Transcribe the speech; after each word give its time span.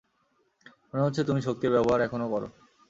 মনে 0.89 1.03
হচ্ছে 1.05 1.21
তুমি 1.23 1.41
শক্তির 1.41 1.71
ব্যবহার 1.71 1.99
এখনও 2.01 2.27
করো। 2.33 2.47